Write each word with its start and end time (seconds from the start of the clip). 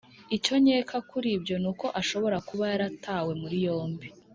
Icyo 0.35 0.53
nkeka 0.61 0.97
kuli 1.09 1.29
ibyo 1.37 1.55
nuko 1.61 1.85
ashobora 2.01 2.37
kuba 2.47 2.63
yaratawe 2.71 3.31
muri 3.41 3.57
yombi 3.65 4.07